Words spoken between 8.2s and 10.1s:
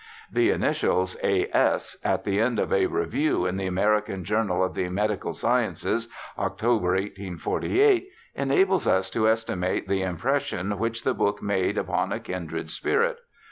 enables us to estimate the